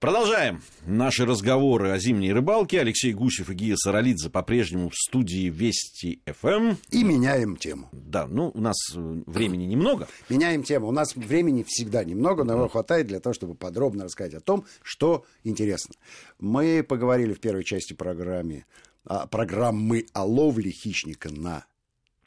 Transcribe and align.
Продолжаем 0.00 0.62
наши 0.86 1.26
разговоры 1.26 1.90
о 1.90 1.98
зимней 1.98 2.32
рыбалке. 2.32 2.80
Алексей 2.80 3.12
Гусев 3.12 3.50
и 3.50 3.54
Гия 3.54 3.74
Саралидзе 3.74 4.30
по-прежнему 4.30 4.90
в 4.90 4.94
студии 4.94 5.50
Вести 5.50 6.22
ФМ. 6.24 6.76
И 6.90 7.02
меняем 7.02 7.56
тему. 7.56 7.88
Да, 7.90 8.28
ну, 8.28 8.52
у 8.54 8.60
нас 8.60 8.76
э, 8.94 9.22
времени 9.26 9.64
немного. 9.64 10.06
Меняем 10.28 10.62
тему. 10.62 10.86
У 10.86 10.92
нас 10.92 11.16
времени 11.16 11.64
всегда 11.66 12.04
немного, 12.04 12.44
но 12.44 12.52
его 12.52 12.68
хватает 12.68 13.08
для 13.08 13.18
того, 13.18 13.34
чтобы 13.34 13.56
подробно 13.56 14.04
рассказать 14.04 14.34
о 14.34 14.40
том, 14.40 14.66
что 14.82 15.24
интересно. 15.42 15.96
Мы 16.38 16.84
поговорили 16.84 17.34
в 17.34 17.40
первой 17.40 17.64
части 17.64 17.92
программы, 17.92 18.66
а, 19.04 19.26
программы 19.26 20.06
о 20.12 20.24
ловле 20.24 20.70
хищника 20.70 21.28
на 21.28 21.66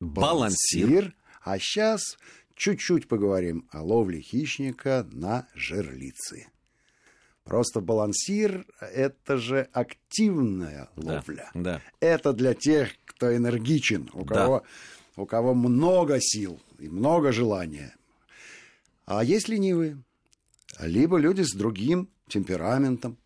балансир. 0.02 0.90
балансир. 0.90 1.16
А 1.42 1.58
сейчас 1.58 2.18
чуть-чуть 2.54 3.08
поговорим 3.08 3.66
о 3.72 3.82
ловле 3.82 4.20
хищника 4.20 5.08
на 5.10 5.48
жерлицы. 5.56 6.48
Просто 7.52 7.82
балансир– 7.82 8.66
это 8.80 9.36
же 9.36 9.68
активная 9.74 10.88
ловля. 10.96 11.52
Да, 11.54 11.62
да. 11.64 11.82
Это 12.00 12.32
для 12.32 12.54
тех, 12.54 12.92
кто 13.04 13.36
энергичен, 13.36 14.10
у 14.14 14.24
кого, 14.24 14.62
да. 14.62 15.22
у 15.22 15.26
кого 15.26 15.54
много 15.54 16.20
сил 16.22 16.62
и 16.80 16.88
много 16.88 17.34
желания. 17.34 17.94
А 19.06 19.22
есть 19.22 19.50
ленивые, 19.50 20.02
либо 20.80 21.18
люди 21.18 21.42
с 21.42 21.54
другим 21.54 22.08
темпераментом. 22.30 23.18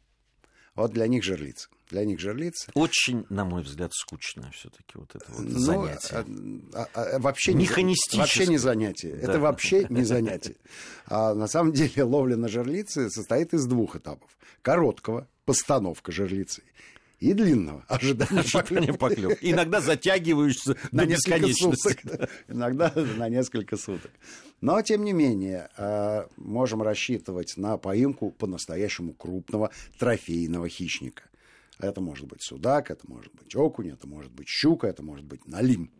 Вот 0.76 0.92
для 0.92 1.08
них 1.08 1.24
жерлица 1.24 1.70
для 1.90 2.06
них 2.06 2.20
жерлица. 2.20 2.72
Очень, 2.74 3.26
на 3.30 3.46
мой 3.46 3.62
взгляд, 3.62 3.92
скучно 3.94 4.50
все-таки 4.52 4.94
вот 4.96 5.16
это 5.16 5.26
вот 5.30 5.46
ну, 5.46 5.60
занятие. 5.60 6.26
А, 6.74 6.88
а, 6.94 7.02
а, 7.16 7.20
вообще, 7.20 7.54
не, 7.54 7.68
вообще 8.18 8.48
не 8.48 8.58
занятие. 8.58 9.14
Да. 9.14 9.32
Это 9.32 9.40
вообще 9.40 9.86
не 9.90 10.04
занятие. 10.04 10.56
А 11.06 11.34
на 11.34 11.48
самом 11.48 11.74
деле 11.74 12.04
ловля 12.04 12.38
на 12.38 12.48
жерлице 12.48 13.10
состоит 13.10 13.54
из 13.54 13.66
двух 13.66 13.96
этапов. 13.96 14.30
Короткого, 14.62 15.28
постановка 15.46 16.12
жерлицы, 16.12 16.64
и 17.20 17.34
длинного 17.34 17.84
ожидания 17.88 18.94
поклевки. 18.94 19.52
Иногда 19.52 19.82
затягиваешься 19.82 20.76
на 20.92 21.06
несколько 21.06 21.48
суток. 21.54 22.30
Иногда 22.48 22.92
на 22.96 23.30
несколько 23.30 23.78
суток. 23.78 24.12
Но, 24.62 24.82
тем 24.82 25.04
не 25.04 25.14
менее, 25.14 25.70
а, 25.78 26.28
можем 26.38 26.82
рассчитывать 26.82 27.58
на 27.58 27.78
поимку 27.78 28.32
по-настоящему 28.32 29.14
крупного 29.14 29.72
трофейного 29.98 30.70
хищника. 30.70 31.24
Это 31.80 32.02
может 32.02 32.28
быть 32.28 32.42
судак, 32.42 32.90
это 32.92 33.10
может 33.10 33.34
быть 33.34 33.56
окунь, 33.56 33.90
это 33.90 34.08
может 34.08 34.32
быть 34.32 34.48
щука, 34.48 34.88
это 34.88 35.04
может 35.04 35.26
быть 35.26 35.46
налим. 35.46 35.92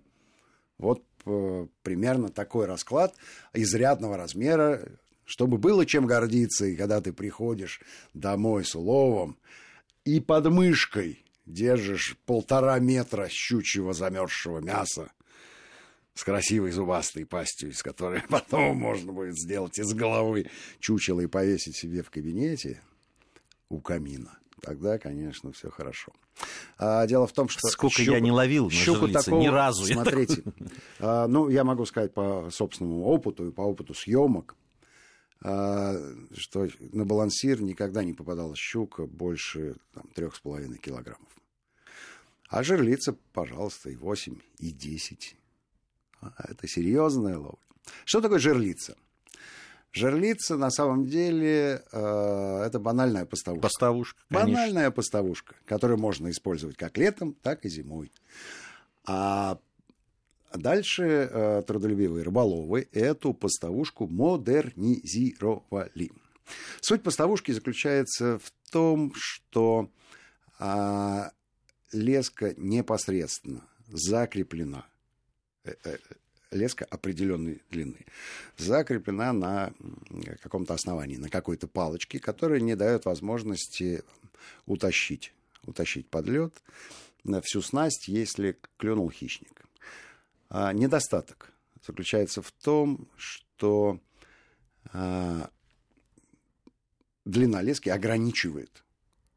Вот 0.78 1.04
э, 1.26 1.68
примерно 1.84 2.30
такой 2.30 2.66
расклад 2.66 3.14
изрядного 3.54 4.16
размера, 4.18 4.88
чтобы 5.26 5.58
было 5.58 5.86
чем 5.86 6.06
гордиться, 6.06 6.66
и 6.66 6.76
когда 6.76 7.02
ты 7.02 7.12
приходишь 7.12 7.82
домой 8.14 8.64
с 8.64 8.76
уловом 8.76 9.38
и 10.06 10.20
под 10.20 10.48
мышкой 10.48 11.26
держишь 11.46 12.18
полтора 12.26 12.80
метра 12.80 13.28
щучьего 13.30 13.94
замерзшего 13.94 14.60
мяса 14.60 15.12
с 16.14 16.24
красивой 16.24 16.72
зубастой 16.72 17.26
пастью, 17.26 17.72
из 17.72 17.84
которой 17.84 18.22
потом 18.30 18.78
можно 18.78 19.12
будет 19.12 19.38
сделать 19.38 19.78
из 19.78 19.94
головы 19.94 20.50
чучело 20.80 21.20
и 21.20 21.28
повесить 21.28 21.76
себе 21.76 22.02
в 22.02 22.10
кабинете 22.10 22.82
у 23.70 23.82
камина 23.82 24.40
тогда, 24.66 24.98
конечно, 24.98 25.52
все 25.52 25.70
хорошо. 25.70 26.12
А, 26.78 27.06
дело 27.06 27.28
в 27.28 27.34
том, 27.34 27.48
что... 27.48 27.68
Сколько 27.68 28.02
щуку, 28.02 28.12
я 28.12 28.20
не 28.20 28.32
ловил 28.32 28.66
на 28.66 28.72
щуку 28.72 29.08
такого, 29.08 29.42
ни 29.42 29.48
разу. 29.48 29.86
Смотрите, 29.86 30.44
а, 31.00 31.28
ну, 31.28 31.50
я 31.50 31.64
могу 31.64 31.86
сказать 31.86 32.14
по 32.14 32.50
собственному 32.52 33.06
опыту 33.06 33.48
и 33.48 33.52
по 33.52 33.62
опыту 33.62 33.94
съемок, 33.94 34.56
что 35.46 36.68
на 36.80 37.06
балансир 37.06 37.62
никогда 37.62 38.04
не 38.04 38.14
попадала 38.14 38.56
щука 38.56 39.06
больше 39.06 39.76
трех 40.16 40.36
с 40.36 40.40
половиной 40.40 40.78
килограммов. 40.78 41.30
А 42.50 42.64
жерлица, 42.64 43.16
пожалуйста, 43.34 43.90
и 43.90 43.96
8, 43.96 44.38
и 44.60 44.72
10. 44.72 45.36
А, 46.22 46.34
это 46.48 46.68
серьезная 46.68 47.38
ловля. 47.38 47.58
Что 48.06 48.22
такое 48.22 48.40
жерлица? 48.40 48.96
Жерлица 49.92 50.58
на 50.58 50.72
самом 50.72 51.06
деле 51.06 51.84
э, 51.92 52.64
это 52.66 52.80
банальная 52.80 53.26
поставушка. 53.26 53.62
Поставушка, 53.62 54.22
конечно. 54.30 54.52
Банальная 54.52 54.92
поставушка, 54.92 55.56
которую 55.66 56.00
можно 56.00 56.30
использовать 56.30 56.76
как 56.76 56.98
летом, 56.98 57.34
так 57.42 57.66
и 57.66 57.70
зимой. 57.70 58.12
А 59.06 59.60
дальше 60.58 61.30
э, 61.32 61.64
трудолюбивые 61.66 62.24
рыболовы 62.24 62.90
эту 62.92 63.34
поставушку 63.34 64.08
модернизировали. 64.08 66.12
Суть 66.82 67.04
поставушки 67.04 67.52
заключается 67.52 68.40
в 68.40 68.52
том, 68.72 69.14
что 69.16 69.90
э, 70.60 71.24
леска 71.92 72.54
непосредственно 72.58 73.64
закреплена 73.88 74.86
э, 75.64 75.74
э, 75.84 75.98
леска 76.52 76.86
определенной 76.86 77.62
длины, 77.70 78.06
закреплена 78.58 79.34
на 79.34 79.74
каком-то 80.42 80.74
основании, 80.74 81.18
на 81.18 81.30
какой-то 81.30 81.68
палочке, 81.68 82.20
которая 82.20 82.60
не 82.60 82.76
дает 82.76 83.06
возможности 83.06 84.04
утащить, 84.66 85.34
утащить 85.64 86.08
под 86.08 86.28
лед 86.28 86.54
всю 87.44 87.62
снасть, 87.62 88.08
если 88.08 88.58
клюнул 88.78 89.10
хищник. 89.10 89.66
А 90.58 90.72
недостаток 90.72 91.52
заключается 91.86 92.42
в 92.42 92.50
том, 92.50 93.10
что 93.18 94.00
а, 94.94 95.50
длина 97.26 97.62
лески 97.62 97.90
ограничивает 97.90 98.86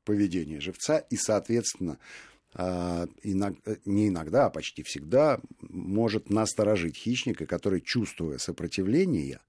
поведение 0.04 0.60
живца, 0.60 0.98
и, 0.98 1.16
соответственно, 1.16 1.98
а, 2.54 3.08
не 3.24 4.08
иногда, 4.10 4.46
а 4.46 4.50
почти 4.50 4.84
всегда 4.84 5.40
может 5.60 6.30
насторожить 6.30 6.96
хищника, 6.96 7.46
который, 7.46 7.80
чувствуя 7.80 8.38
сопротивление, 8.38 9.40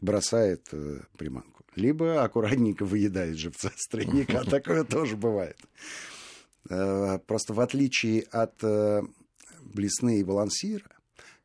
бросает 0.00 0.68
э, 0.72 1.00
приманку. 1.18 1.66
Либо 1.76 2.24
аккуратненько 2.24 2.86
выедает 2.86 3.36
живца 3.36 3.70
с 3.76 3.88
тройника. 3.88 4.42
Такое 4.50 4.84
тоже 4.84 5.18
бывает. 5.18 5.58
Э, 6.70 7.18
просто 7.26 7.52
в 7.52 7.60
отличие 7.60 8.22
от 8.22 8.54
э, 8.64 9.02
блесны 9.72 10.20
и 10.20 10.24
балансира, 10.24 10.90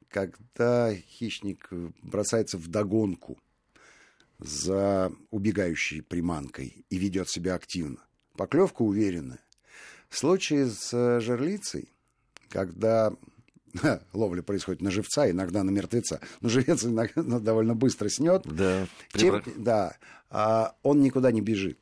когда 0.10 0.94
хищник 0.94 1.70
бросается 2.02 2.58
в 2.58 2.68
догонку 2.68 3.38
за 4.40 5.12
убегающей 5.32 6.02
приманкой 6.02 6.86
и 6.90 6.98
ведет 6.98 7.30
себя 7.30 7.56
активно, 7.56 8.00
поклевка 8.36 8.84
уверенная, 8.84 9.40
в 10.10 10.18
случае 10.18 10.68
с 10.68 10.94
э, 10.94 11.20
жерлицей, 11.20 11.90
когда 12.50 13.14
ловля 14.14 14.42
происходит 14.42 14.82
на 14.82 14.92
живца, 14.92 15.30
иногда 15.30 15.64
на 15.64 15.72
мертвеца. 15.72 16.22
Но 16.42 16.50
живец 16.50 16.84
иногда 16.84 17.22
ну, 17.22 17.40
довольно 17.40 17.76
быстро 17.76 18.09
снет. 18.09 18.44
Да. 18.46 18.88
Чем, 19.14 19.44
да. 19.58 19.98
А 20.30 20.76
он 20.84 21.02
никуда 21.02 21.32
не 21.32 21.42
бежит. 21.42 21.80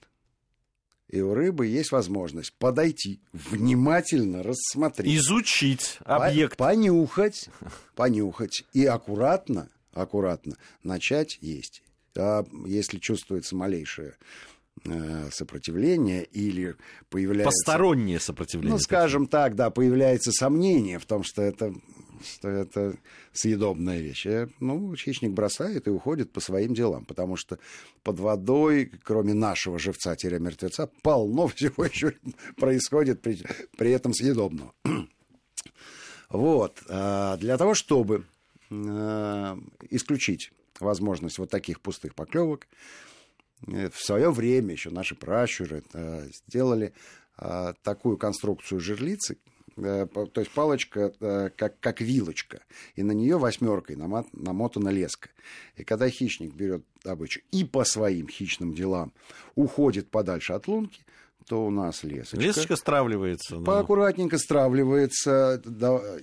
И 1.10 1.22
у 1.22 1.34
рыбы 1.34 1.68
есть 1.68 1.92
возможность 1.92 2.54
подойти, 2.54 3.22
внимательно 3.32 4.42
рассмотреть. 4.42 5.16
Изучить 5.16 6.00
объект. 6.04 6.58
Понюхать, 6.58 7.50
понюхать 7.96 8.64
и 8.74 8.86
аккуратно, 8.86 9.70
аккуратно 9.94 10.56
начать 10.84 11.38
есть. 11.42 11.84
А 12.18 12.44
если 12.66 12.98
чувствуется 12.98 13.56
малейшее 13.56 14.16
Э, 14.84 15.30
сопротивление 15.32 16.26
или 16.26 16.76
появляется... 17.10 17.46
Постороннее 17.50 18.20
сопротивление. 18.20 18.74
Ну, 18.74 18.80
скажем 18.80 19.26
так, 19.26 19.56
да, 19.56 19.72
появляется 19.72 20.32
сомнение 20.32 21.00
в 21.00 21.06
том, 21.06 21.24
что 21.24 21.42
это, 21.42 21.74
это 22.42 22.96
съедобная 23.34 24.00
вещь. 24.00 24.26
И, 24.26 24.48
ну, 24.60 24.96
хищник 24.96 25.32
бросает 25.32 25.88
и 25.88 25.92
уходит 25.92 26.32
по 26.32 26.40
своим 26.40 26.74
делам, 26.74 27.06
потому 27.06 27.36
что 27.36 27.60
под 28.04 28.20
водой, 28.20 28.92
кроме 29.04 29.34
нашего 29.34 29.80
живца-мертвеца, 29.80 30.90
полно 31.02 31.48
всего 31.56 31.86
еще 31.86 32.14
происходит 32.58 33.22
при, 33.22 33.42
при 33.78 33.92
этом 33.92 34.14
съедобного. 34.14 34.74
вот. 36.30 36.82
А 36.90 37.38
для 37.38 37.58
того, 37.58 37.74
чтобы 37.74 38.26
э, 38.70 39.58
исключить 39.90 40.52
возможность 40.80 41.38
вот 41.40 41.50
таких 41.50 41.82
пустых 41.82 42.16
поклевок, 42.16 42.68
Э, 43.68 43.90
в 43.90 44.00
свое 44.00 44.32
время 44.32 44.74
еще 44.74 44.90
наши 44.90 45.16
пращуры 45.16 45.84
э, 45.94 46.30
сделали 46.32 46.94
э, 47.38 47.74
такую 47.84 48.18
конструкцию 48.18 48.80
жерлицы, 48.80 49.38
то 49.76 50.32
есть 50.38 50.52
палочка 50.52 51.52
как, 51.56 51.80
как 51.80 52.02
вилочка, 52.02 52.62
и 52.96 53.04
на 53.04 53.12
нее 53.12 53.38
восьмеркой 53.38 53.98
намотана 53.98 54.90
леска. 54.90 55.30
И 55.76 55.84
когда 55.84 56.10
хищник 56.10 56.54
берет 56.54 56.84
добычу 57.04 57.42
и 57.52 57.64
по 57.66 57.84
своим 57.84 58.28
хищным 58.28 58.74
делам 58.74 59.14
уходит 59.56 60.10
подальше 60.10 60.54
от 60.54 60.68
лунки, 60.68 61.06
то 61.48 61.66
у 61.66 61.70
нас 61.70 62.04
лесочка. 62.04 62.38
Лесочка 62.38 62.76
стравливается. 62.76 63.58
Да. 63.58 63.66
Поаккуратненько 63.66 64.38
стравливается 64.38 65.62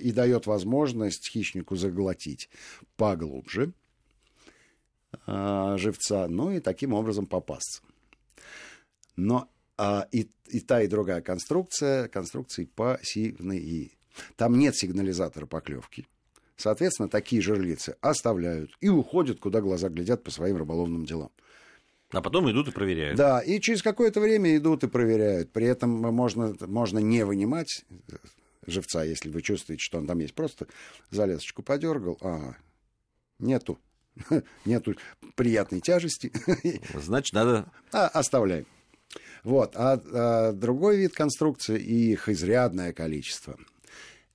и 0.00 0.12
дает 0.12 0.46
возможность 0.46 1.30
хищнику 1.30 1.76
заглотить 1.76 2.48
поглубже 2.96 3.72
э, 5.26 5.74
живца, 5.78 6.26
ну 6.26 6.50
и 6.50 6.60
таким 6.60 6.92
образом 6.92 7.26
попасться. 7.26 7.82
Но 9.14 9.48
и, 10.10 10.28
и 10.48 10.60
та, 10.60 10.82
и 10.82 10.86
другая 10.86 11.20
конструкция, 11.20 12.08
конструкции 12.08 12.64
пассивные. 12.64 13.90
Там 14.36 14.58
нет 14.58 14.76
сигнализатора 14.76 15.46
поклевки. 15.46 16.06
Соответственно, 16.56 17.08
такие 17.08 17.42
жерлицы 17.42 17.96
оставляют 18.00 18.70
и 18.80 18.88
уходят, 18.88 19.40
куда 19.40 19.60
глаза 19.60 19.88
глядят 19.88 20.22
по 20.22 20.30
своим 20.30 20.56
рыболовным 20.56 21.04
делам. 21.04 21.30
А 22.10 22.20
потом 22.20 22.50
идут 22.50 22.68
и 22.68 22.72
проверяют. 22.72 23.16
Да, 23.16 23.40
и 23.40 23.58
через 23.58 23.82
какое-то 23.82 24.20
время 24.20 24.56
идут 24.56 24.84
и 24.84 24.88
проверяют. 24.88 25.50
При 25.50 25.66
этом 25.66 25.90
можно, 25.90 26.54
можно 26.60 26.98
не 26.98 27.24
вынимать 27.24 27.84
живца, 28.66 29.02
если 29.02 29.30
вы 29.30 29.40
чувствуете, 29.42 29.82
что 29.82 29.98
он 29.98 30.06
там 30.06 30.18
есть. 30.18 30.34
Просто 30.34 30.66
за 31.10 31.24
лесочку 31.24 31.62
подергал, 31.62 32.18
а 32.20 32.54
нету. 33.38 33.78
Нету 34.66 34.94
приятной 35.36 35.80
тяжести. 35.80 36.30
Значит, 36.94 37.32
надо... 37.32 37.72
А, 37.92 38.08
оставляем. 38.08 38.66
Вот. 39.44 39.74
А, 39.76 40.00
а 40.12 40.52
другой 40.52 40.98
вид 40.98 41.14
конструкции, 41.14 41.80
и 41.80 42.12
их 42.12 42.28
изрядное 42.28 42.92
количество, 42.92 43.58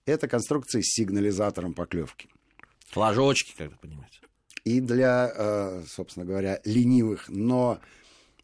это 0.06 0.27
конструкции 0.27 0.81
с 0.81 0.94
сигнализатором 0.95 1.74
поклевки. 1.74 2.30
Флажочки, 2.88 3.56
как 3.57 3.71
вы 3.71 3.77
понимаете. 3.77 4.19
И 4.63 4.81
для, 4.81 5.31
э, 5.33 5.83
собственно 5.88 6.25
говоря, 6.25 6.59
ленивых, 6.65 7.30
но, 7.30 7.80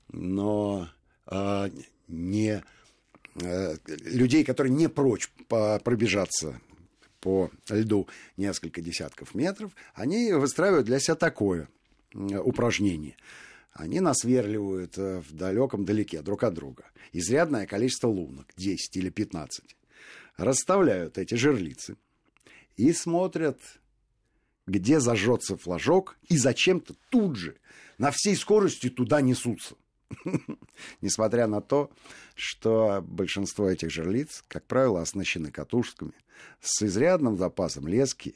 но 0.10 0.90
э, 1.28 1.70
не 2.08 2.64
э, 3.36 3.76
людей, 3.86 4.46
которые 4.46 4.74
не 4.74 4.88
прочь 4.88 5.30
пробежаться 5.48 6.62
по 7.20 7.52
льду 7.70 8.08
несколько 8.38 8.82
десятков 8.82 9.36
метров, 9.36 9.72
они 9.94 10.32
выстраивают 10.34 10.86
для 10.86 11.00
себя 11.00 11.16
такое 11.16 11.68
упражнение– 12.14 13.18
они 13.74 14.00
насверливают 14.00 14.98
э, 14.98 15.20
в 15.20 15.34
далеком 15.34 15.84
далеке 15.84 16.22
друг 16.22 16.44
от 16.44 16.54
друга. 16.54 16.86
Изрядное 17.12 17.66
количество 17.66 18.08
лунок, 18.08 18.48
10 18.56 18.96
или 18.98 19.10
15. 19.10 19.76
Расставляют 20.38 21.18
эти 21.18 21.36
жерлицы 21.36 21.98
и 22.78 22.94
смотрят, 22.94 23.60
где 24.68 25.00
зажжется 25.00 25.58
флажок, 25.58 26.18
и 26.30 26.38
зачем-то 26.38 26.96
тут 27.10 27.36
же 27.36 27.58
на 27.98 28.12
всей 28.12 28.36
скорости 28.36 28.90
туда 28.90 29.22
несутся. 29.22 29.76
Несмотря 31.02 31.48
на 31.48 31.62
то, 31.62 31.92
что 32.36 33.02
большинство 33.02 33.70
этих 33.70 33.92
жерлиц, 33.92 34.44
как 34.48 34.66
правило, 34.66 35.02
оснащены 35.02 35.52
катушками 35.52 36.14
с 36.62 36.84
изрядным 36.84 37.38
запасом 37.38 37.88
лески 37.88 38.36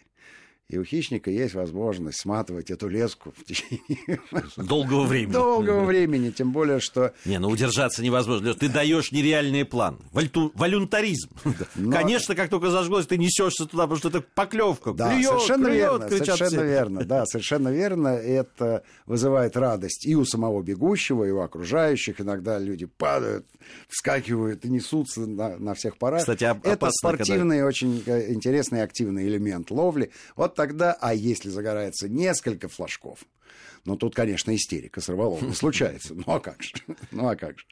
и 0.69 0.77
у 0.77 0.83
хищника 0.83 1.31
есть 1.31 1.53
возможность 1.53 2.19
сматывать 2.19 2.71
эту 2.71 2.89
леску 2.89 3.33
в 3.37 3.45
течение... 3.45 4.19
Долгого 4.57 5.05
времени. 5.05 5.31
Долгого 5.31 5.85
времени, 5.85 6.29
тем 6.29 6.51
более, 6.51 6.81
что... 6.81 7.13
Не, 7.23 7.39
ну 7.39 7.47
удержаться 7.47 8.03
невозможно. 8.03 8.53
Ты 8.53 8.67
даешь 8.67 9.13
нереальный 9.13 9.63
план. 9.63 9.97
Вальту... 10.11 10.51
Волюнтаризм. 10.55 11.29
Но... 11.75 11.91
Конечно, 11.91 12.35
как 12.35 12.49
только 12.49 12.69
зажглось, 12.69 13.07
ты 13.07 13.17
несешься 13.17 13.65
туда, 13.65 13.83
потому 13.83 13.99
что 13.99 14.09
это 14.09 14.21
поклевка. 14.21 14.91
Да, 14.91 15.11
клюет, 15.11 15.27
совершенно 15.27 15.65
клюет, 15.65 15.79
верно, 15.79 16.09
совершенно 16.09 16.49
все. 16.49 16.63
верно. 16.65 17.05
Да, 17.05 17.25
совершенно 17.25 17.69
верно. 17.69 18.07
Это 18.09 18.83
вызывает 19.05 19.55
радость 19.55 20.05
и 20.05 20.15
у 20.15 20.25
самого 20.25 20.61
бегущего, 20.61 21.23
и 21.23 21.31
у 21.31 21.39
окружающих. 21.39 22.19
Иногда 22.19 22.59
люди 22.59 22.85
падают, 22.85 23.45
вскакивают 23.87 24.65
и 24.65 24.69
несутся 24.69 25.21
на, 25.21 25.57
на 25.57 25.75
всех 25.75 25.97
парах. 25.97 26.19
Кстати, 26.19 26.43
опасно, 26.43 26.69
это 26.69 26.89
спортивный, 26.91 27.57
когда... 27.57 27.67
очень 27.67 28.03
э, 28.05 28.33
интересный, 28.33 28.83
активный 28.83 29.27
элемент 29.27 29.71
ловли. 29.71 30.11
Вот 30.35 30.56
тогда, 30.57 30.97
а 30.99 31.13
если 31.13 31.49
загорается 31.49 32.09
несколько 32.09 32.67
флажков, 32.67 33.19
ну, 33.85 33.95
тут, 33.95 34.15
конечно, 34.15 34.53
истерика 34.53 34.99
с 34.99 35.07
рыболовом 35.07 35.53
случается. 35.53 36.13
Ну, 36.13 36.23
а 36.25 36.41
как 36.41 36.61
же? 36.61 36.73
Ну, 37.11 37.29
а 37.29 37.37
как 37.37 37.57
же? 37.57 37.65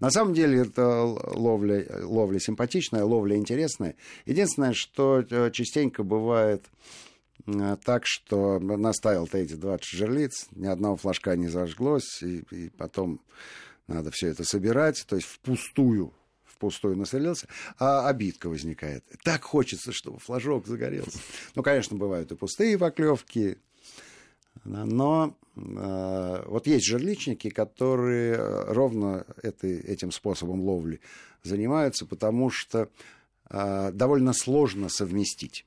На 0.00 0.10
самом 0.10 0.34
деле, 0.34 0.62
это 0.62 1.04
ловля, 1.04 1.86
ловля 2.02 2.40
симпатичная, 2.40 3.04
ловля 3.04 3.36
интересная. 3.36 3.94
Единственное, 4.26 4.72
что 4.72 5.24
э, 5.30 5.50
частенько 5.52 6.02
бывает 6.02 6.64
э, 7.46 7.76
так, 7.84 8.02
что 8.04 8.58
наставил 8.58 9.28
ты 9.28 9.38
эти 9.38 9.52
20 9.52 9.84
жерлиц, 9.84 10.48
ни 10.56 10.66
одного 10.66 10.96
флажка 10.96 11.36
не 11.36 11.46
зажглось, 11.46 12.22
и, 12.22 12.42
и 12.50 12.70
потом 12.70 13.20
надо 13.86 14.10
все 14.10 14.28
это 14.28 14.42
собирать, 14.44 15.04
то 15.06 15.14
есть 15.14 15.28
впустую 15.28 16.12
впустую 16.64 16.96
насолился, 16.96 17.46
а 17.78 18.08
обидка 18.08 18.48
возникает. 18.48 19.04
Так 19.22 19.42
хочется, 19.42 19.92
чтобы 19.92 20.18
флажок 20.18 20.66
загорелся. 20.66 21.18
Ну, 21.54 21.62
конечно, 21.62 21.96
бывают 21.96 22.32
и 22.32 22.36
пустые 22.36 22.78
поклевки, 22.78 23.58
но 24.64 25.36
э, 25.56 26.42
вот 26.46 26.66
есть 26.66 26.86
жерличники, 26.86 27.50
которые 27.50 28.36
ровно 28.72 29.26
этой, 29.42 29.80
этим 29.80 30.10
способом 30.10 30.60
ловли 30.62 31.00
занимаются, 31.42 32.06
потому 32.06 32.50
что 32.50 32.88
э, 33.50 33.90
довольно 33.92 34.32
сложно 34.32 34.88
совместить 34.88 35.66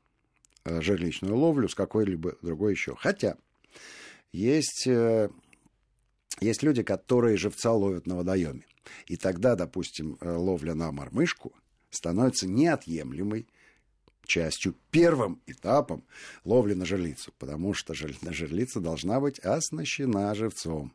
э, 0.64 0.82
жерличную 0.82 1.36
ловлю 1.36 1.70
с 1.70 1.76
какой-либо 1.76 2.38
другой 2.42 2.72
еще. 2.72 2.96
Хотя 2.96 3.38
есть, 4.32 4.88
э, 4.88 5.30
есть 6.40 6.64
люди, 6.64 6.84
которые 6.84 7.38
живца 7.38 7.72
ловят 7.72 8.08
на 8.08 8.16
водоеме. 8.16 8.66
И 9.08 9.18
тогда, 9.18 9.56
допустим, 9.56 10.18
э, 10.22 10.32
ловля 10.32 10.74
на 10.74 10.92
мормышку 10.92 11.54
становится 11.90 12.48
неотъемлемой 12.48 13.48
частью, 14.26 14.76
первым 14.92 15.42
этапом 15.48 16.04
ловли 16.44 16.74
на 16.74 16.86
жерлицу, 16.86 17.34
потому 17.40 17.74
что 17.74 17.94
жерлица 17.94 18.80
должна 18.80 19.20
быть 19.20 19.40
оснащена 19.40 20.36
живцом. 20.36 20.94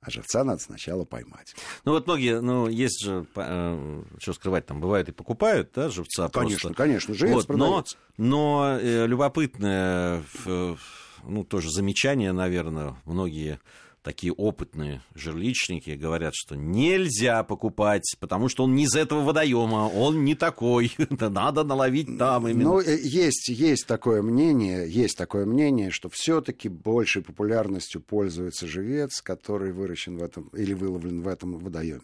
А 0.00 0.10
живца 0.10 0.42
надо 0.42 0.60
сначала 0.60 1.04
поймать. 1.04 1.54
Ну 1.84 1.92
вот 1.92 2.06
многие, 2.06 2.40
ну 2.40 2.66
есть 2.66 3.04
же, 3.04 3.24
э, 3.36 4.02
что 4.18 4.32
скрывать, 4.32 4.66
там 4.66 4.80
бывает 4.80 5.08
и 5.08 5.12
покупают, 5.12 5.70
да, 5.76 5.90
живца 5.90 6.28
Конечно, 6.28 6.70
просто. 6.70 6.74
конечно, 6.74 7.14
живец 7.14 7.34
вот, 7.34 7.46
продается. 7.46 7.96
Но, 8.16 8.26
но 8.26 8.78
э, 8.80 9.06
любопытное, 9.06 10.24
э, 10.44 10.76
ну 11.22 11.44
тоже 11.44 11.70
замечание, 11.70 12.32
наверное, 12.32 12.96
многие 13.04 13.60
такие 14.02 14.32
опытные 14.32 15.02
жерличники 15.14 15.90
говорят, 15.90 16.34
что 16.34 16.56
нельзя 16.56 17.42
покупать, 17.44 18.16
потому 18.20 18.48
что 18.48 18.64
он 18.64 18.74
не 18.74 18.84
из 18.84 18.94
этого 18.94 19.22
водоема, 19.22 19.88
он 19.88 20.24
не 20.24 20.34
такой, 20.34 20.92
надо 21.20 21.64
наловить 21.64 22.18
там 22.18 22.48
именно. 22.48 22.70
Ну, 22.70 22.80
э, 22.80 22.98
есть, 23.00 23.48
есть 23.48 23.86
такое 23.86 24.22
мнение, 24.22 24.88
есть 24.88 25.16
такое 25.16 25.46
мнение, 25.46 25.90
что 25.90 26.08
все-таки 26.10 26.68
большей 26.68 27.22
популярностью 27.22 28.00
пользуется 28.00 28.66
живец, 28.66 29.20
который 29.22 29.72
выращен 29.72 30.18
в 30.18 30.22
этом 30.22 30.48
или 30.52 30.74
выловлен 30.74 31.22
в 31.22 31.28
этом 31.28 31.58
водоеме. 31.58 32.00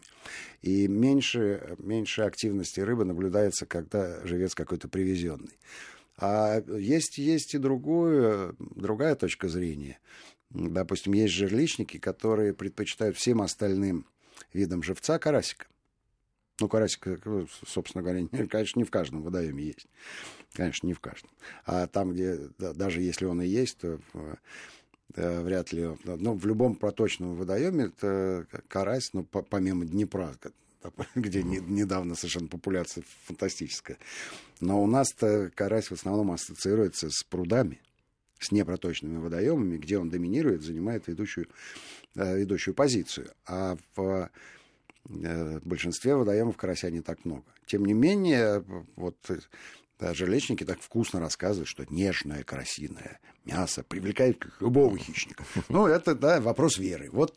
И 0.63 0.89
меньше, 0.89 1.77
меньше 1.79 2.23
активности 2.23 2.81
рыбы 2.81 3.05
наблюдается, 3.05 3.67
когда 3.67 4.25
живец 4.25 4.55
какой-то 4.55 4.89
привезенный. 4.89 5.57
А 6.21 6.61
есть, 6.77 7.19
есть 7.19 7.55
и 7.55 7.59
другую, 7.59 8.57
другая 8.59 9.15
точка 9.15 9.49
зрения. 9.49 9.99
Допустим, 10.51 11.13
есть 11.13 11.35
жерличники, 11.35 11.99
которые 11.99 12.55
предпочитают 12.55 13.17
всем 13.17 13.43
остальным 13.43 14.07
видам 14.53 14.83
живца 14.83 15.19
карасика. 15.19 15.67
Ну, 16.61 16.69
карасик, 16.69 17.07
э, 17.07 17.47
собственно 17.67 18.03
говоря, 18.03 18.27
конечно, 18.49 18.81
не 18.81 18.85
в 18.85 18.91
каждом 18.91 19.23
водоеме 19.23 19.65
есть. 19.65 19.87
Конечно, 20.55 20.87
не 20.87 20.95
в 20.95 21.01
каждом. 21.01 21.31
А 21.67 21.87
там, 21.87 22.13
где, 22.13 22.37
даже 22.59 23.01
если 23.01 23.27
он 23.27 23.43
и 23.43 23.47
есть, 23.47 23.79
то 23.79 24.01
э, 25.15 25.41
вряд 25.43 25.73
ли... 25.73 25.97
Ну, 26.05 26.35
в 26.35 26.47
любом 26.47 26.75
проточном 26.75 27.37
водоеме 27.37 27.85
это 27.87 28.47
карась, 28.67 29.11
ну, 29.13 29.23
помимо 29.23 29.85
Днепра, 29.85 30.35
где 31.15 31.43
недавно 31.43 32.17
совершенно 32.17 32.49
популяция 32.49 33.05
фантастическая. 33.25 33.99
Но 34.61 34.83
у 34.83 34.87
нас-то 34.87 35.53
карась 35.55 35.91
в 35.91 35.95
основном 35.95 36.33
ассоциируется 36.33 37.11
с 37.11 37.23
прудами 37.23 37.81
с 38.39 38.53
непроточными 38.53 39.19
водоемами, 39.19 39.77
где 39.79 39.99
он 39.99 40.11
доминирует, 40.11 40.63
занимает 40.63 41.07
ведущую, 41.09 41.49
э, 42.15 42.39
ведущую 42.39 42.75
позицию. 42.75 43.31
А 43.47 43.77
в 43.97 44.31
э, 45.09 45.61
большинстве 45.65 46.15
водоемов 46.15 46.57
карася 46.57 46.91
не 46.91 47.01
так 47.01 47.25
много. 47.25 47.45
Тем 47.67 47.85
не 47.85 47.95
менее, 47.95 48.65
вот 48.97 49.17
да, 49.99 50.15
жерлечники 50.15 50.65
так 50.65 50.81
вкусно 50.81 51.21
рассказывают, 51.21 51.69
что 51.69 51.85
нежное 51.91 52.45
карасиное 52.45 53.21
мясо 53.49 53.83
привлекает 53.83 54.47
любого 54.61 54.97
хищника. 54.99 55.45
Ну, 55.69 55.87
это, 55.87 56.15
да, 56.15 56.41
вопрос 56.41 56.79
веры. 56.79 57.09
Вот. 57.11 57.35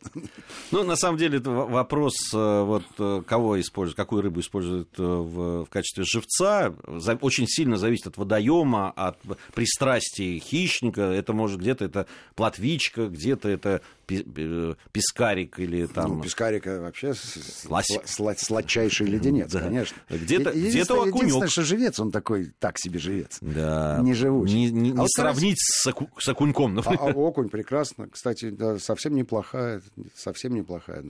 Ну, 0.70 0.84
на 0.84 0.96
самом 0.96 1.18
деле, 1.18 1.38
это 1.38 1.50
вопрос, 1.50 2.14
э, 2.32 2.62
вот, 2.62 2.84
э, 2.98 3.22
кого 3.26 3.60
используют, 3.60 3.96
какую 3.96 4.22
рыбу 4.22 4.40
используют 4.40 4.90
э, 4.98 5.02
в, 5.02 5.64
в 5.64 5.68
качестве 5.70 6.04
живца, 6.04 6.74
очень 7.20 7.46
сильно 7.46 7.76
зависит 7.76 8.08
от 8.08 8.16
водоема, 8.16 8.90
от 8.90 9.18
пристрастий 9.54 10.38
хищника. 10.38 11.02
Это 11.02 11.32
может 11.32 11.60
где-то 11.60 11.84
это 11.84 12.06
платвичка, 12.34 13.08
где-то 13.08 13.48
это 13.48 13.82
пескарик 14.06 15.58
или 15.58 15.86
там... 15.86 16.16
Ну, 16.16 16.22
пескарика 16.22 16.80
вообще 16.80 17.10
сла- 17.10 18.36
сладчайший 18.36 19.06
леденец, 19.06 19.50
да. 19.52 19.60
конечно. 19.60 19.96
Где-то, 20.08 20.52
где-то 20.52 20.94
окунек. 20.94 21.16
Единственное, 21.16 21.48
что 21.48 21.62
живец, 21.62 22.00
он 22.00 22.10
такой, 22.10 22.52
так 22.58 22.78
себе 22.78 22.98
живец. 22.98 23.38
Да. 23.40 24.00
Не 24.02 24.14
живучий. 24.14 24.54
Не, 24.54 24.70
не, 24.70 24.90
а 24.90 24.92
не 24.92 24.98
вот 24.98 25.10
сравнить 25.10 25.58
с, 25.60 25.86
оку, 25.86 26.08
с 26.18 26.28
окуньком. 26.28 26.78
А, 26.78 26.82
а 26.86 27.12
окунь 27.12 27.48
прекрасно. 27.48 28.08
Кстати, 28.08 28.50
да, 28.50 28.78
совсем 28.78 29.14
неплохая, 29.14 29.82
совсем 30.14 30.54
неплохая 30.54 31.04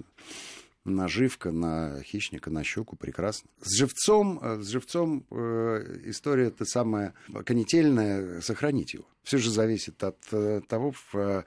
наживка 0.85 1.53
на 1.53 2.03
хищника, 2.03 2.51
на 2.51 2.65
щуку, 2.65 2.97
прекрасно. 2.97 3.49
С 3.61 3.77
живцом, 3.77 4.39
э, 4.43 4.61
с 4.61 4.69
живцом 4.69 5.25
э, 5.31 6.01
история 6.07 6.47
это 6.47 6.65
самая 6.65 7.15
конетельная, 7.45 8.41
сохранить 8.41 8.95
его. 8.95 9.05
Все 9.23 9.39
же 9.39 9.51
зависит 9.51 10.03
от 10.03 10.19
э, 10.33 10.61
того, 10.69 10.93
в, 11.13 11.45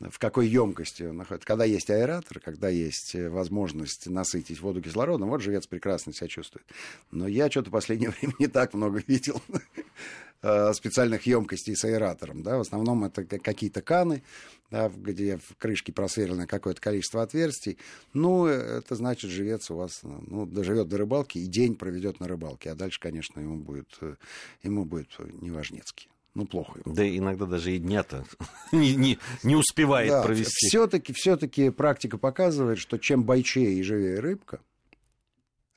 в 0.00 0.18
какой 0.18 0.48
емкости 0.48 1.04
он 1.04 1.16
находится. 1.16 1.46
Когда 1.46 1.64
есть 1.64 1.90
аэратор, 1.90 2.40
когда 2.40 2.68
есть 2.68 3.14
возможность 3.14 4.06
насытить 4.08 4.60
воду 4.60 4.82
кислородом, 4.82 5.28
вот 5.28 5.40
живец 5.40 5.66
прекрасно 5.66 6.12
себя 6.12 6.28
чувствует. 6.28 6.66
Но 7.10 7.26
я 7.26 7.50
что-то 7.50 7.70
в 7.70 7.72
последнее 7.72 8.10
время 8.20 8.34
не 8.38 8.46
так 8.46 8.74
много 8.74 9.02
видел 9.06 9.40
Э, 10.42 10.72
специальных 10.74 11.26
емкостей 11.26 11.74
с 11.74 11.84
аэратором. 11.84 12.42
Да? 12.42 12.58
В 12.58 12.60
основном 12.60 13.04
это 13.04 13.24
какие-то 13.24 13.80
каны, 13.80 14.22
да, 14.70 14.90
где 14.90 15.38
в 15.38 15.56
крышке 15.56 15.92
просверлено 15.92 16.46
какое-то 16.46 16.80
количество 16.80 17.22
отверстий. 17.22 17.78
Ну, 18.12 18.46
это 18.46 18.94
значит, 18.94 19.30
живец 19.30 19.70
у 19.70 19.76
вас 19.76 20.02
ну, 20.02 20.46
доживет 20.46 20.88
до 20.88 20.98
рыбалки 20.98 21.38
и 21.38 21.46
день 21.46 21.74
проведет 21.74 22.20
на 22.20 22.28
рыбалке. 22.28 22.70
А 22.70 22.74
дальше, 22.74 23.00
конечно, 23.00 23.40
ему 23.40 23.56
будет, 23.56 23.88
э, 24.02 24.14
ему 24.62 24.84
будет 24.84 25.08
неважнецкий. 25.40 26.10
Ну, 26.36 26.44
плохо. 26.44 26.78
Ему. 26.84 26.94
Да 26.94 27.08
иногда 27.08 27.46
даже 27.46 27.74
и 27.74 27.78
дня-то 27.78 28.26
не, 28.72 28.94
не, 28.94 29.18
не 29.42 29.56
успевает 29.56 30.10
да, 30.10 30.22
провести. 30.22 30.68
Все-таки 30.68 31.14
все 31.14 31.34
практика 31.72 32.18
показывает, 32.18 32.78
что 32.78 32.98
чем 32.98 33.24
бойчее 33.24 33.72
и 33.72 33.82
живее 33.82 34.20
рыбка, 34.20 34.60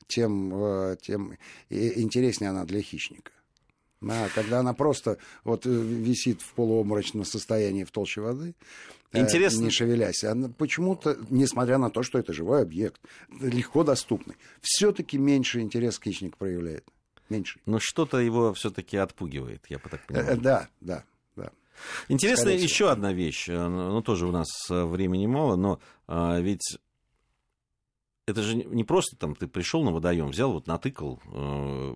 тем, 0.07 0.53
э, 0.53 0.97
тем 1.01 1.37
интереснее 1.69 2.49
она 2.49 2.65
для 2.65 2.81
хищника. 2.81 3.31
Да, 4.01 4.27
когда 4.35 4.59
она 4.59 4.73
просто 4.73 5.17
вот 5.45 5.65
э, 5.65 5.69
висит 5.69 6.41
в 6.41 6.51
полуобморочном 6.55 7.23
состоянии 7.23 7.85
в 7.85 7.91
толще 7.91 8.19
воды, 8.19 8.53
э, 9.13 9.21
Интересно. 9.21 9.63
не 9.63 9.71
шевелясь. 9.71 10.25
Она 10.25 10.49
почему-то, 10.49 11.17
несмотря 11.29 11.77
на 11.77 11.89
то, 11.89 12.03
что 12.03 12.19
это 12.19 12.33
живой 12.33 12.63
объект, 12.63 12.99
легко 13.39 13.85
доступный, 13.85 14.35
все-таки 14.59 15.17
меньше 15.17 15.61
интерес 15.61 15.99
к 15.99 16.03
хищнику 16.03 16.37
проявляет. 16.37 16.83
Меньше. 17.29 17.59
Но 17.65 17.79
что-то 17.79 18.17
его 18.17 18.53
все-таки 18.53 18.97
отпугивает, 18.97 19.65
я 19.69 19.79
так 19.79 19.93
э, 19.93 20.07
понимаю. 20.07 20.37
Да, 20.41 20.67
да, 20.81 21.03
да. 21.35 21.51
Интересная 22.07 22.55
еще 22.55 22.89
одна 22.89 23.13
вещь. 23.13 23.47
Ну, 23.47 24.01
тоже 24.01 24.27
у 24.27 24.31
нас 24.31 24.47
времени 24.69 25.27
мало, 25.27 25.55
но 25.55 25.79
а, 26.07 26.39
ведь 26.39 26.79
это 28.29 28.43
же 28.43 28.55
не 28.55 28.83
просто 28.83 29.17
там 29.17 29.35
ты 29.35 29.47
пришел 29.47 29.83
на 29.83 29.91
водоем, 29.91 30.29
взял, 30.29 30.53
вот 30.53 30.67
натыкал, 30.67 31.19
э, 31.33 31.95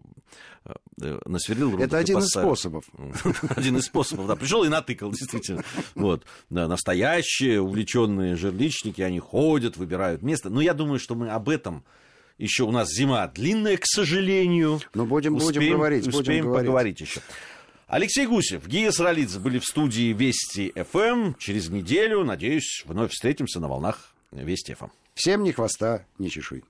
э, 1.01 1.19
насверлил 1.25 1.71
руку. 1.71 1.83
Это 1.83 1.97
один 1.97 2.17
из 2.17 2.27
способов. 2.27 2.85
Один 3.55 3.77
из 3.77 3.85
способов, 3.85 4.27
да. 4.27 4.35
Пришел 4.35 4.63
и 4.63 4.67
натыкал, 4.69 5.11
действительно. 5.11 5.63
Вот. 5.95 6.25
Да, 6.49 6.67
настоящие 6.67 7.61
увлеченные 7.61 8.35
жерличники, 8.35 9.01
они 9.01 9.19
ходят, 9.19 9.77
выбирают 9.77 10.21
место. 10.21 10.49
Но 10.49 10.61
я 10.61 10.73
думаю, 10.73 10.99
что 10.99 11.15
мы 11.15 11.29
об 11.29 11.49
этом 11.49 11.83
еще 12.43 12.63
у 12.63 12.71
нас 12.71 12.89
зима 12.89 13.25
длинная, 13.27 13.77
к 13.77 13.85
сожалению. 13.85 14.81
Но 14.93 15.05
будем, 15.05 15.35
успеем, 15.35 15.55
будем 15.55 15.77
говорить. 15.77 16.07
Успеем 16.07 16.45
будем 16.45 16.59
поговорить 16.59 17.00
еще. 17.00 17.21
Алексей 17.88 18.27
Гусев, 18.27 18.67
Гия 18.67 18.91
Саралидзе 18.91 19.39
были 19.39 19.59
в 19.59 19.65
студии 19.65 20.13
Вести 20.13 20.73
ФМ. 20.75 21.35
Через 21.39 21.69
неделю, 21.69 22.23
надеюсь, 22.23 22.83
вновь 22.85 23.12
встретимся 23.12 23.59
на 23.59 23.67
волнах 23.67 24.13
Вести 24.31 24.73
ФМ. 24.73 24.88
Всем 25.15 25.43
ни 25.43 25.51
хвоста, 25.51 26.05
ни 26.19 26.27
чешуй. 26.27 26.63